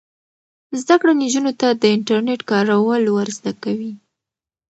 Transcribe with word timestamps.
زده 0.81 0.95
کړه 1.01 1.13
نجونو 1.21 1.51
ته 1.59 1.67
د 1.81 1.83
انټرنیټ 1.95 2.41
کارول 2.51 3.03
ور 3.09 3.27
زده 3.37 3.53
کوي. 3.63 3.93